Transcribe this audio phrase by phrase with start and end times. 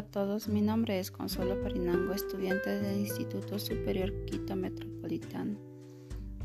[0.00, 5.58] todos, mi nombre es Consuelo Parinango, estudiante del Instituto Superior Quito Metropolitano.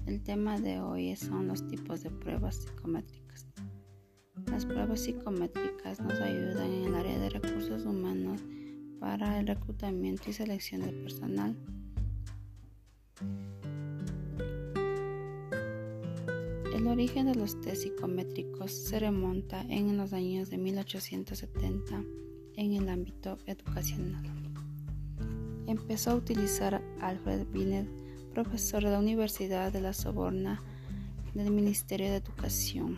[0.06, 3.48] El tema de hoy son los tipos de pruebas psicométricas.
[4.48, 8.42] Las pruebas psicométricas nos ayudan en el área de recursos humanos
[9.00, 11.56] para el reclutamiento y selección del personal.
[16.76, 22.04] El origen de los test psicométricos se remonta en los años de 1870
[22.58, 24.24] en el ámbito educacional.
[25.68, 27.88] Empezó a utilizar Alfred Binet,
[28.34, 30.62] profesor de la Universidad de la Soborna
[31.34, 32.98] del Ministerio de Educación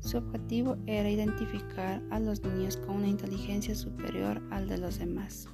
[0.00, 5.48] Su objetivo era identificar a los niños con una inteligencia superior al de los demás.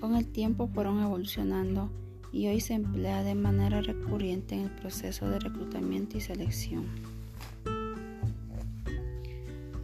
[0.00, 1.90] Con el tiempo fueron evolucionando
[2.32, 7.13] y hoy se emplea de manera recurrente en el proceso de reclutamiento y selección.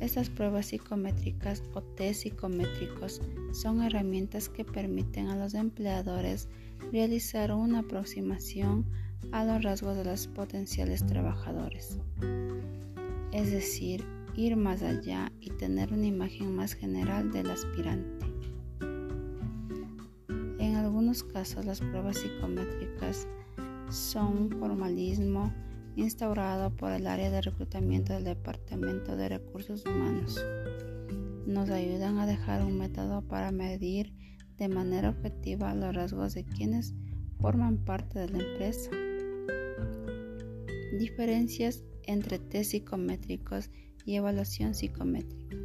[0.01, 3.21] Estas pruebas psicométricas o test psicométricos
[3.53, 6.49] son herramientas que permiten a los empleadores
[6.91, 8.87] realizar una aproximación
[9.33, 11.99] a los rasgos de los potenciales trabajadores,
[13.33, 14.03] es decir,
[14.35, 18.27] ir más allá y tener una imagen más general del aspirante.
[20.59, 23.29] En algunos casos las pruebas psicométricas
[23.91, 25.53] son formalismo
[25.97, 30.45] instaurado por el área de reclutamiento del Departamento de Recursos Humanos.
[31.47, 34.13] Nos ayudan a dejar un método para medir
[34.57, 36.95] de manera objetiva los rasgos de quienes
[37.41, 38.91] forman parte de la empresa.
[40.99, 43.71] Diferencias entre test psicométricos
[44.05, 45.57] y evaluación psicométrica.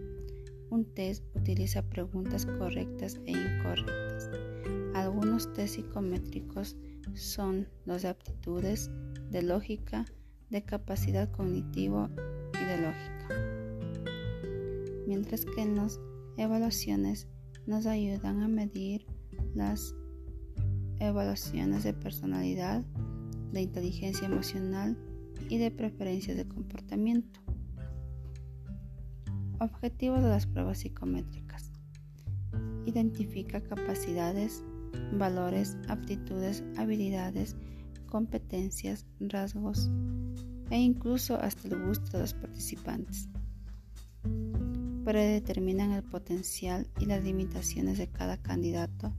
[0.70, 4.30] Un test utiliza preguntas correctas e incorrectas.
[4.94, 6.78] Algunos test psicométricos
[7.14, 8.90] son los de aptitudes,
[9.30, 10.06] de lógica,
[10.50, 12.10] de capacidad cognitivo
[12.54, 13.28] y de lógica.
[15.08, 16.00] Mientras que en las
[16.38, 17.28] evaluaciones
[17.66, 19.06] nos ayudan a medir
[19.54, 19.96] las
[21.00, 22.84] evaluaciones de personalidad,
[23.52, 24.98] de inteligencia emocional
[25.50, 27.40] y de preferencias de comportamiento.
[29.60, 31.72] Objetivos de las pruebas psicométricas.
[32.86, 34.64] Identifica capacidades,
[35.14, 37.56] valores, aptitudes, habilidades,
[38.16, 39.92] competencias, rasgos
[40.70, 43.28] e incluso hasta el gusto de los participantes.
[45.04, 49.14] Predeterminan el potencial y las limitaciones de cada candidato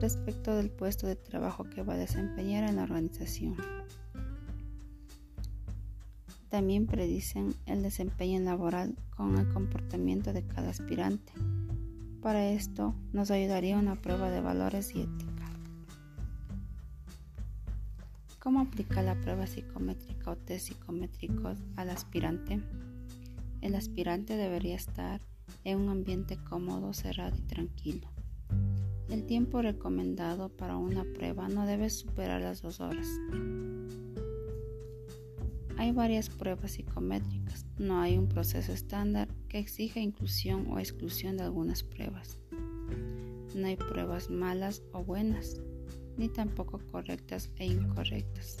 [0.00, 3.54] respecto del puesto de trabajo que va a desempeñar en la organización.
[6.48, 11.34] También predicen el desempeño laboral con el comportamiento de cada aspirante.
[12.22, 15.47] Para esto nos ayudaría una prueba de valores y ética.
[18.48, 22.62] ¿Cómo aplicar la prueba psicométrica o test psicométricos al aspirante?
[23.60, 25.20] El aspirante debería estar
[25.64, 28.08] en un ambiente cómodo, cerrado y tranquilo.
[29.10, 33.06] El tiempo recomendado para una prueba no debe superar las dos horas.
[35.76, 37.66] Hay varias pruebas psicométricas.
[37.76, 42.38] No hay un proceso estándar que exija inclusión o exclusión de algunas pruebas.
[43.54, 45.60] No hay pruebas malas o buenas
[46.18, 48.58] ni tampoco correctas e incorrectas.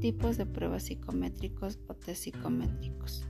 [0.00, 3.24] Tipos de pruebas psicométricos o test psicométricos.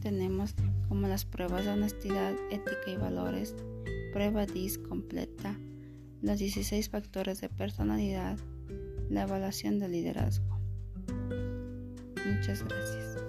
[0.00, 0.54] Tenemos
[0.88, 3.56] como las pruebas de honestidad, ética y valores,
[4.12, 5.58] prueba DIS completa,
[6.22, 8.38] los 16 factores de personalidad,
[9.10, 10.58] la evaluación de liderazgo.
[12.26, 13.27] Muchas gracias.